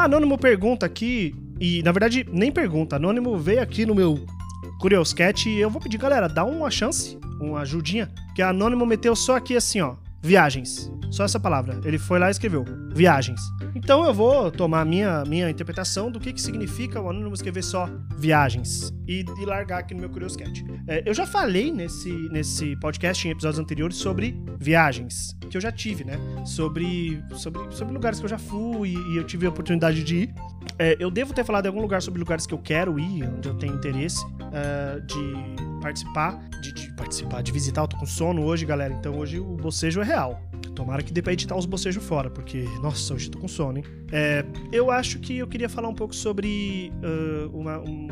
[0.00, 4.24] Ah, Anônimo pergunta aqui, e na verdade nem pergunta, Anônimo veio aqui no meu
[4.80, 9.14] Curioscat e eu vou pedir, galera, dá uma chance, uma ajudinha, que a Anônimo meteu
[9.14, 10.90] só aqui assim, ó, viagens.
[11.10, 11.80] Só essa palavra.
[11.84, 13.40] Ele foi lá e escreveu viagens.
[13.74, 17.88] Então eu vou tomar minha, minha interpretação do que, que significa o anônimo escrever só
[18.16, 20.64] viagens e, e largar aqui no meu Curioscat.
[20.86, 25.72] É, eu já falei nesse, nesse podcast em episódios anteriores sobre viagens que eu já
[25.72, 26.16] tive, né?
[26.46, 30.16] Sobre, sobre, sobre lugares que eu já fui e, e eu tive a oportunidade de
[30.16, 30.34] ir.
[30.78, 33.48] É, eu devo ter falado em algum lugar sobre lugares que eu quero ir, onde
[33.48, 37.82] eu tenho interesse uh, de participar, de, de, participar, de visitar.
[37.82, 38.94] Eu tô com sono hoje, galera.
[38.94, 40.40] Então hoje o bocejo é real.
[40.80, 43.84] Tomara que dê pra editar os bocejos fora, porque, nossa, hoje tô com sono, hein?
[44.10, 48.08] É, eu acho que eu queria falar um pouco sobre uh, uma, um,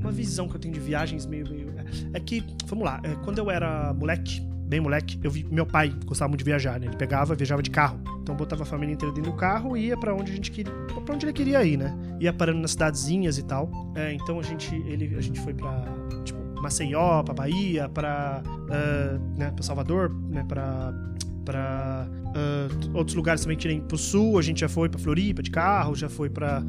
[0.00, 1.48] uma visão que eu tenho de viagens meio.
[1.48, 5.46] meio é, é que, vamos lá, é, quando eu era moleque, bem moleque, eu vi
[5.48, 6.86] meu pai gostava muito de viajar, né?
[6.86, 8.00] Ele pegava, viajava de carro.
[8.20, 10.72] Então botava a família inteira dentro do carro e ia para onde a gente queria,
[10.72, 11.96] para onde ele queria ir, né?
[12.18, 13.70] Ia parando nas cidadezinhas e tal.
[13.94, 15.84] É, então a gente, ele, a gente foi para
[16.24, 20.44] tipo Maceió, para Bahia, para uh, né, para Salvador, né?
[20.48, 20.92] Para
[21.44, 25.42] para uh, outros lugares também que nem pro sul, a gente já foi para Floripa
[25.42, 26.62] de carro, já foi para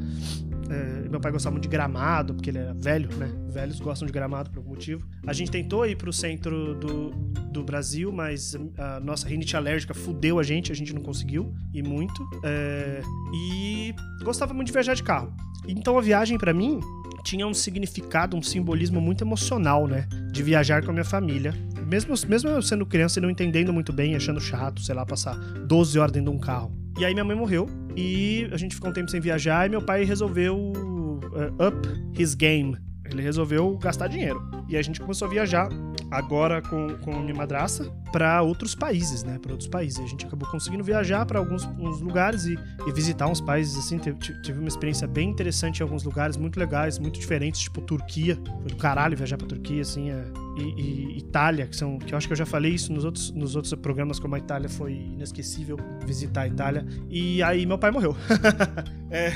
[0.68, 3.30] é, meu pai gostava muito de gramado, porque ele era velho, né?
[3.48, 5.06] Velhos gostam de gramado por algum motivo.
[5.26, 7.10] A gente tentou ir pro centro do,
[7.50, 11.82] do Brasil, mas a nossa rinite alérgica fudeu a gente, a gente não conseguiu ir
[11.82, 12.26] muito.
[12.42, 13.94] É, e
[14.24, 15.32] gostava muito de viajar de carro.
[15.66, 16.80] Então a viagem para mim
[17.22, 20.06] tinha um significado, um simbolismo muito emocional, né?
[20.30, 21.54] De viajar com a minha família.
[21.86, 25.36] Mesmo, mesmo eu sendo criança e não entendendo muito bem, achando chato, sei lá, passar
[25.36, 26.72] 12 horas dentro de um carro.
[26.98, 29.82] E aí minha mãe morreu e a gente ficou um tempo sem viajar e meu
[29.82, 32.76] pai resolveu uh, up his game.
[33.04, 34.40] Ele resolveu gastar dinheiro.
[34.68, 35.68] E a gente começou a viajar
[36.14, 39.38] agora com, com minha madraça para outros países, né?
[39.40, 39.98] Para outros países.
[39.98, 41.64] A gente acabou conseguindo viajar para alguns
[42.00, 42.56] lugares e,
[42.86, 43.98] e, visitar uns países assim.
[43.98, 48.38] Tive uma experiência bem interessante em alguns lugares, muito legais, muito diferentes, tipo Turquia.
[48.60, 50.10] Foi do caralho viajar para Turquia, assim.
[50.10, 50.24] É,
[50.56, 51.98] e, e, Itália, que são.
[51.98, 54.38] Que eu acho que eu já falei isso nos outros, nos outros programas, como a
[54.38, 56.86] Itália foi inesquecível visitar a Itália.
[57.10, 58.16] E aí meu pai morreu.
[59.10, 59.32] é,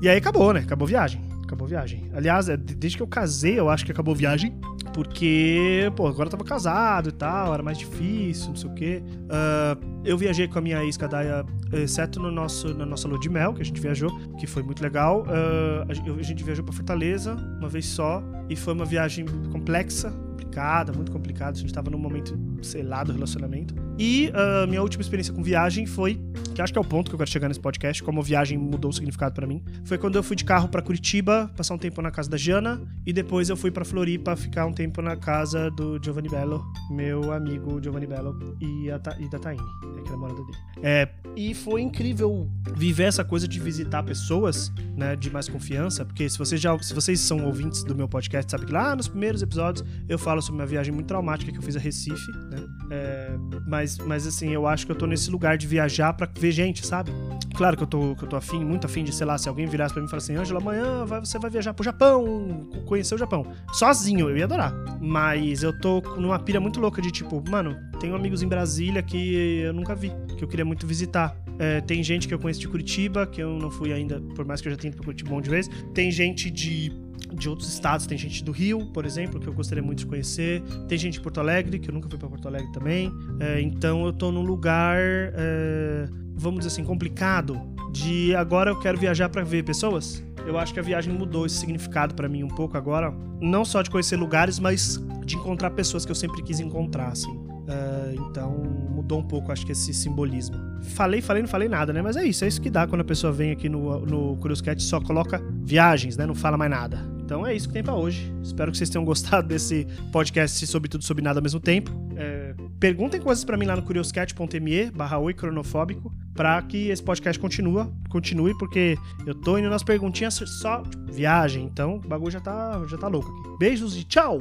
[0.00, 0.60] e aí acabou, né?
[0.60, 1.20] Acabou a viagem
[1.54, 2.10] acabou a viagem.
[2.12, 4.54] Aliás, é, desde que eu casei, eu acho que acabou a viagem.
[4.92, 9.02] Porque, pô, agora eu tava casado e tal, era mais difícil, não sei o quê.
[9.24, 13.54] Uh, eu viajei com a minha ex-cadaia, exceto no nosso, na nossa lua de mel,
[13.54, 15.22] que a gente viajou, que foi muito legal.
[15.22, 20.92] Uh, a gente viajou para Fortaleza uma vez só, e foi uma viagem complexa, complicada,
[20.92, 21.56] muito complicada.
[21.56, 23.74] A gente tava num momento, sei lá, do relacionamento.
[23.98, 26.20] E uh, minha última experiência com viagem foi,
[26.54, 28.58] que acho que é o ponto que eu quero chegar nesse podcast, como a viagem
[28.58, 29.62] mudou o significado para mim.
[29.84, 32.80] Foi quando eu fui de carro para Curitiba, passar um tempo na casa da Jana,
[33.06, 37.32] e depois eu fui para Floripa ficar um tempo na casa do Giovanni Bello, meu
[37.32, 40.58] amigo Giovanni Bello, e, a, e da Taine, né, que é a namorada dele.
[40.82, 46.28] É, e foi incrível viver essa coisa de visitar pessoas, né, de mais confiança, porque
[46.28, 49.42] se vocês já, se vocês são ouvintes do meu podcast, sabe que lá nos primeiros
[49.42, 52.64] episódios eu falo sobre uma viagem muito traumática que eu fiz a Recife, né?
[52.90, 53.36] É,
[53.74, 56.86] mas, mas assim, eu acho que eu tô nesse lugar de viajar para ver gente,
[56.86, 57.10] sabe?
[57.56, 59.66] Claro que eu tô, que eu tô afim, muito afim de, sei lá, se alguém
[59.66, 63.16] virasse pra mim e falasse assim, Ângela, amanhã vai, você vai viajar pro Japão, conhecer
[63.16, 63.44] o Japão.
[63.72, 64.72] Sozinho, eu ia adorar.
[65.00, 69.62] Mas eu tô numa pira muito louca de tipo, mano, tenho amigos em Brasília que
[69.62, 71.36] eu nunca vi, que eu queria muito visitar.
[71.58, 74.60] É, tem gente que eu conheço de Curitiba, que eu não fui ainda, por mais
[74.60, 75.70] que eu já tenha ido pra Curitiba um monte de vezes.
[75.92, 76.92] Tem gente de
[77.34, 78.06] de outros estados.
[78.06, 80.62] Tem gente do Rio, por exemplo, que eu gostaria muito de conhecer.
[80.88, 83.12] Tem gente de Porto Alegre, que eu nunca fui para Porto Alegre também.
[83.40, 87.60] É, então eu tô num lugar, é, vamos dizer assim, complicado.
[87.92, 90.22] De agora eu quero viajar para ver pessoas.
[90.46, 93.14] Eu acho que a viagem mudou esse significado para mim um pouco agora.
[93.40, 97.30] Não só de conhecer lugares, mas de encontrar pessoas que eu sempre quis encontrar, assim.
[97.30, 98.50] Uh, então
[98.90, 100.56] mudou um pouco, acho que esse simbolismo.
[100.94, 102.02] Falei, falei, não falei nada, né?
[102.02, 104.60] Mas é isso, é isso que dá quando a pessoa vem aqui no, no Curious
[104.60, 106.26] Cat só coloca viagens, né?
[106.26, 107.14] Não fala mais nada.
[107.24, 108.30] Então é isso que tem para hoje.
[108.42, 111.90] Espero que vocês tenham gostado desse podcast sobre tudo, sobre nada ao mesmo tempo.
[112.16, 117.40] É, perguntem coisas para mim lá no curioscat.me barra oi cronofóbico para que esse podcast
[117.40, 122.82] continue, continue, porque eu tô indo nas perguntinhas só viagem, então o bagulho já tá,
[122.88, 123.58] já tá louco aqui.
[123.58, 124.38] Beijos e tchau!